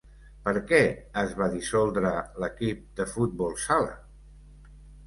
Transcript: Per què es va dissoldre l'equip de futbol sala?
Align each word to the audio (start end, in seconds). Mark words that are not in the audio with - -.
Per 0.45 0.53
què 0.71 0.79
es 1.23 1.35
va 1.41 1.49
dissoldre 1.57 2.15
l'equip 2.45 2.83
de 3.03 3.09
futbol 3.13 3.57
sala? 3.69 3.97